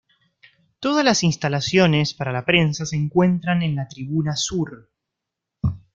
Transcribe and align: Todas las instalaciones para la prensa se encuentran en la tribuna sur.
Todas 0.79 1.05
las 1.05 1.23
instalaciones 1.23 2.15
para 2.15 2.31
la 2.31 2.43
prensa 2.43 2.87
se 2.87 2.95
encuentran 2.95 3.61
en 3.61 3.75
la 3.75 3.87
tribuna 3.87 4.35
sur. 4.35 4.89